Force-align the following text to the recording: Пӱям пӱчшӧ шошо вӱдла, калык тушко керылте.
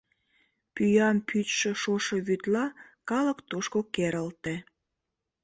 Пӱям 0.73 1.17
пӱчшӧ 1.27 1.71
шошо 1.81 2.17
вӱдла, 2.27 2.65
калык 3.09 3.39
тушко 3.49 3.79
керылте. 3.95 4.55